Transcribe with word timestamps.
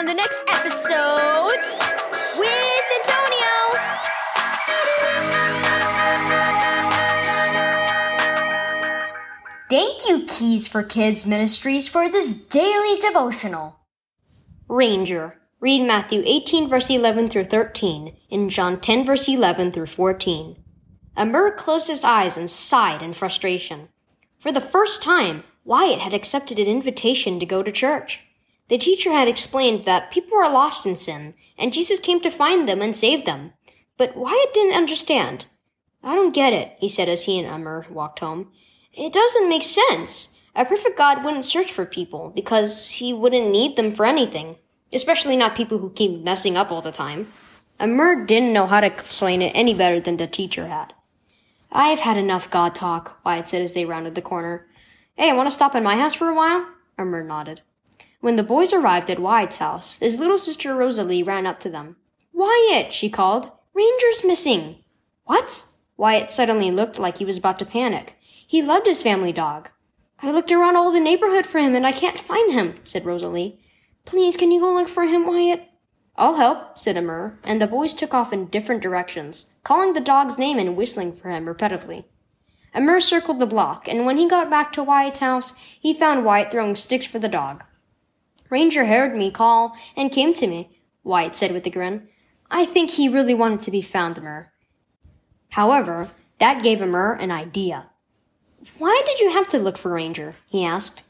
on 0.00 0.06
the 0.06 0.14
next 0.14 0.42
episodes 0.48 1.78
with 2.38 2.84
Antonio. 3.00 3.52
Thank 9.68 10.08
you, 10.08 10.24
Keys 10.26 10.66
for 10.66 10.82
Kids 10.82 11.26
Ministries, 11.26 11.86
for 11.86 12.08
this 12.08 12.46
daily 12.46 12.98
devotional. 12.98 13.80
Ranger. 14.68 15.36
Read 15.60 15.86
Matthew 15.86 16.22
18 16.24 16.70
verse 16.70 16.88
11 16.88 17.28
through 17.28 17.44
13 17.44 18.16
and 18.30 18.48
John 18.48 18.80
10 18.80 19.04
verse 19.04 19.28
11 19.28 19.72
through 19.72 19.84
14. 19.84 20.56
Amur 21.14 21.50
closed 21.50 21.88
his 21.88 22.04
eyes 22.04 22.38
and 22.38 22.50
sighed 22.50 23.02
in 23.02 23.12
frustration. 23.12 23.90
For 24.38 24.50
the 24.50 24.62
first 24.62 25.02
time, 25.02 25.44
Wyatt 25.62 25.98
had 25.98 26.14
accepted 26.14 26.58
an 26.58 26.68
invitation 26.68 27.38
to 27.38 27.44
go 27.44 27.62
to 27.62 27.70
church. 27.70 28.22
The 28.70 28.78
teacher 28.78 29.10
had 29.10 29.26
explained 29.26 29.84
that 29.84 30.12
people 30.12 30.38
are 30.38 30.48
lost 30.48 30.86
in 30.86 30.96
sin, 30.96 31.34
and 31.58 31.72
Jesus 31.72 31.98
came 31.98 32.20
to 32.20 32.30
find 32.30 32.68
them 32.68 32.80
and 32.80 32.96
save 32.96 33.24
them. 33.24 33.52
But 33.98 34.16
Wyatt 34.16 34.54
didn't 34.54 34.76
understand. 34.76 35.46
I 36.04 36.14
don't 36.14 36.32
get 36.32 36.52
it, 36.52 36.76
he 36.78 36.86
said 36.86 37.08
as 37.08 37.24
he 37.24 37.36
and 37.40 37.48
Amur 37.48 37.86
walked 37.90 38.20
home. 38.20 38.52
It 38.92 39.12
doesn't 39.12 39.48
make 39.48 39.64
sense. 39.64 40.38
A 40.54 40.64
perfect 40.64 40.96
God 40.96 41.24
wouldn't 41.24 41.44
search 41.44 41.72
for 41.72 41.84
people 41.84 42.30
because 42.32 42.88
he 42.88 43.12
wouldn't 43.12 43.50
need 43.50 43.74
them 43.74 43.92
for 43.92 44.06
anything, 44.06 44.54
especially 44.92 45.36
not 45.36 45.56
people 45.56 45.78
who 45.78 45.90
keep 45.90 46.22
messing 46.22 46.56
up 46.56 46.70
all 46.70 46.80
the 46.80 46.92
time. 46.92 47.32
Amur 47.80 48.24
didn't 48.24 48.52
know 48.52 48.68
how 48.68 48.80
to 48.80 48.86
explain 48.86 49.42
it 49.42 49.50
any 49.52 49.74
better 49.74 49.98
than 49.98 50.16
the 50.16 50.28
teacher 50.28 50.68
had. 50.68 50.94
I've 51.72 52.00
had 52.00 52.16
enough 52.16 52.48
God 52.48 52.76
talk, 52.76 53.18
Wyatt 53.24 53.48
said 53.48 53.62
as 53.62 53.72
they 53.72 53.84
rounded 53.84 54.14
the 54.14 54.22
corner. 54.22 54.68
Hey, 55.16 55.32
want 55.32 55.48
to 55.48 55.50
stop 55.50 55.74
at 55.74 55.82
my 55.82 55.96
house 55.96 56.14
for 56.14 56.28
a 56.28 56.34
while? 56.36 56.68
Amur 56.96 57.24
nodded. 57.24 57.62
When 58.20 58.36
the 58.36 58.42
boys 58.42 58.72
arrived 58.72 59.10
at 59.10 59.18
Wyatt's 59.18 59.58
house, 59.58 59.94
his 59.94 60.18
little 60.18 60.38
sister 60.38 60.74
Rosalie 60.74 61.22
ran 61.22 61.46
up 61.46 61.58
to 61.60 61.70
them. 61.70 61.96
Wyatt, 62.34 62.92
she 62.92 63.08
called. 63.08 63.50
Ranger's 63.72 64.24
missing. 64.24 64.76
What? 65.24 65.64
Wyatt 65.96 66.30
suddenly 66.30 66.70
looked 66.70 66.98
like 66.98 67.18
he 67.18 67.24
was 67.24 67.38
about 67.38 67.58
to 67.60 67.64
panic. 67.64 68.16
He 68.46 68.62
loved 68.62 68.86
his 68.86 69.02
family 69.02 69.32
dog. 69.32 69.70
I 70.22 70.30
looked 70.30 70.52
around 70.52 70.76
all 70.76 70.92
the 70.92 71.00
neighborhood 71.00 71.46
for 71.46 71.58
him 71.58 71.74
and 71.74 71.86
I 71.86 71.92
can't 71.92 72.18
find 72.18 72.52
him, 72.52 72.78
said 72.82 73.06
Rosalie. 73.06 73.58
Please, 74.04 74.36
can 74.36 74.50
you 74.50 74.60
go 74.60 74.74
look 74.74 74.88
for 74.88 75.04
him, 75.04 75.26
Wyatt? 75.26 75.64
I'll 76.16 76.34
help, 76.34 76.76
said 76.76 76.98
Amur, 76.98 77.38
and 77.44 77.60
the 77.60 77.66
boys 77.66 77.94
took 77.94 78.12
off 78.12 78.32
in 78.32 78.46
different 78.46 78.82
directions, 78.82 79.46
calling 79.64 79.94
the 79.94 80.00
dog's 80.00 80.36
name 80.36 80.58
and 80.58 80.76
whistling 80.76 81.14
for 81.14 81.30
him 81.30 81.46
repetitively. 81.46 82.04
Amur 82.74 83.00
circled 83.00 83.38
the 83.38 83.46
block, 83.46 83.88
and 83.88 84.04
when 84.04 84.18
he 84.18 84.28
got 84.28 84.50
back 84.50 84.72
to 84.72 84.82
Wyatt's 84.82 85.20
house, 85.20 85.54
he 85.80 85.94
found 85.94 86.24
Wyatt 86.24 86.50
throwing 86.50 86.74
sticks 86.74 87.06
for 87.06 87.18
the 87.18 87.28
dog. 87.28 87.64
Ranger 88.50 88.84
heard 88.84 89.16
me 89.16 89.30
call 89.30 89.76
and 89.96 90.12
came 90.12 90.34
to 90.34 90.46
me, 90.46 90.80
Wyatt 91.04 91.36
said 91.36 91.52
with 91.52 91.66
a 91.66 91.70
grin. 91.70 92.08
I 92.50 92.64
think 92.64 92.90
he 92.90 93.08
really 93.08 93.34
wanted 93.34 93.62
to 93.62 93.70
be 93.70 93.80
found, 93.80 94.18
Amur. 94.18 94.52
However, 95.50 96.10
that 96.38 96.62
gave 96.62 96.82
Amur 96.82 97.14
an 97.14 97.30
idea. 97.30 97.90
Why 98.78 99.02
did 99.06 99.20
you 99.20 99.30
have 99.30 99.48
to 99.50 99.58
look 99.58 99.78
for 99.78 99.92
Ranger? 99.92 100.34
he 100.46 100.64
asked. 100.64 101.04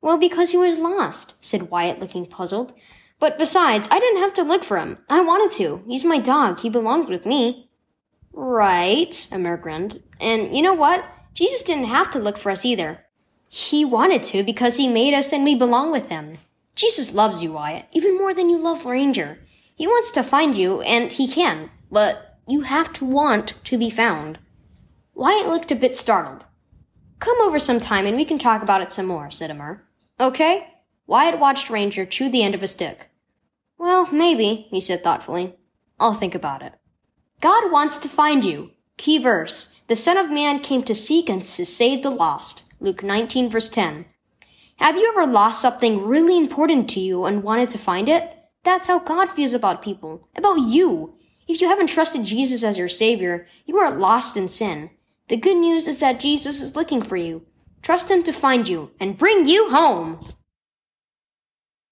Well, 0.00 0.18
because 0.18 0.52
he 0.52 0.56
was 0.56 0.78
lost, 0.78 1.34
said 1.40 1.70
Wyatt, 1.70 1.98
looking 1.98 2.26
puzzled. 2.26 2.72
But 3.18 3.38
besides, 3.38 3.88
I 3.90 3.98
didn't 3.98 4.20
have 4.20 4.34
to 4.34 4.42
look 4.42 4.62
for 4.62 4.78
him. 4.78 4.98
I 5.08 5.20
wanted 5.20 5.50
to. 5.56 5.82
He's 5.88 6.04
my 6.04 6.18
dog. 6.18 6.60
He 6.60 6.68
belonged 6.68 7.08
with 7.08 7.26
me. 7.26 7.70
Right, 8.32 9.26
Amur 9.32 9.56
grinned. 9.56 10.02
And 10.20 10.54
you 10.54 10.62
know 10.62 10.74
what? 10.74 11.04
Jesus 11.32 11.62
didn't 11.62 11.86
have 11.86 12.10
to 12.10 12.18
look 12.18 12.36
for 12.36 12.50
us 12.50 12.64
either. 12.64 13.04
He 13.48 13.84
wanted 13.84 14.22
to 14.24 14.42
because 14.42 14.76
he 14.76 14.88
made 14.88 15.14
us 15.14 15.32
and 15.32 15.44
we 15.44 15.54
belong 15.54 15.90
with 15.90 16.08
him. 16.08 16.38
Jesus 16.74 17.14
loves 17.14 17.42
you, 17.42 17.52
Wyatt, 17.52 17.86
even 17.92 18.18
more 18.18 18.34
than 18.34 18.50
you 18.50 18.58
love 18.58 18.84
Ranger. 18.84 19.38
He 19.74 19.86
wants 19.86 20.10
to 20.12 20.22
find 20.22 20.56
you, 20.56 20.80
and 20.82 21.12
he 21.12 21.28
can, 21.28 21.70
but 21.90 22.38
you 22.46 22.62
have 22.62 22.92
to 22.94 23.04
want 23.04 23.54
to 23.64 23.78
be 23.78 23.90
found. 23.90 24.38
Wyatt 25.14 25.48
looked 25.48 25.70
a 25.70 25.76
bit 25.76 25.96
startled. 25.96 26.44
Come 27.18 27.40
over 27.40 27.58
sometime 27.58 28.06
and 28.06 28.16
we 28.16 28.24
can 28.24 28.38
talk 28.38 28.62
about 28.62 28.82
it 28.82 28.92
some 28.92 29.06
more, 29.06 29.30
said 29.30 29.50
Amur. 29.50 29.82
Okay? 30.20 30.74
Wyatt 31.06 31.38
watched 31.38 31.70
Ranger 31.70 32.04
chew 32.04 32.28
the 32.28 32.42
end 32.42 32.54
of 32.54 32.62
a 32.62 32.68
stick. 32.68 33.08
Well, 33.78 34.08
maybe, 34.12 34.66
he 34.70 34.80
said 34.80 35.02
thoughtfully. 35.02 35.54
I'll 35.98 36.14
think 36.14 36.34
about 36.34 36.62
it. 36.62 36.74
God 37.40 37.70
wants 37.70 37.98
to 37.98 38.08
find 38.08 38.44
you. 38.44 38.70
Key 38.96 39.18
verse. 39.18 39.80
The 39.86 39.96
Son 39.96 40.16
of 40.16 40.30
Man 40.30 40.58
came 40.58 40.82
to 40.84 40.94
seek 40.94 41.28
and 41.28 41.42
to 41.42 41.64
save 41.64 42.02
the 42.02 42.10
lost. 42.10 42.64
Luke 42.80 43.02
19 43.02 43.50
verse 43.50 43.68
10. 43.68 44.06
Have 44.76 44.96
you 44.96 45.08
ever 45.16 45.30
lost 45.30 45.62
something 45.62 46.04
really 46.04 46.36
important 46.36 46.90
to 46.90 47.00
you 47.00 47.24
and 47.24 47.42
wanted 47.42 47.70
to 47.70 47.78
find 47.78 48.08
it? 48.08 48.30
That's 48.64 48.86
how 48.86 48.98
God 48.98 49.30
feels 49.30 49.52
about 49.52 49.82
people, 49.82 50.28
about 50.36 50.56
you. 50.56 51.14
If 51.46 51.60
you 51.60 51.68
haven't 51.68 51.88
trusted 51.88 52.24
Jesus 52.24 52.64
as 52.64 52.78
your 52.78 52.88
Savior, 52.88 53.46
you 53.66 53.76
are 53.78 53.94
lost 53.94 54.36
in 54.36 54.48
sin. 54.48 54.90
The 55.28 55.36
good 55.36 55.56
news 55.56 55.86
is 55.86 56.00
that 56.00 56.20
Jesus 56.20 56.60
is 56.60 56.74
looking 56.76 57.02
for 57.02 57.16
you. 57.16 57.46
Trust 57.82 58.10
Him 58.10 58.22
to 58.24 58.32
find 58.32 58.66
you 58.66 58.90
and 58.98 59.16
bring 59.16 59.46
you 59.46 59.70
home. 59.70 60.18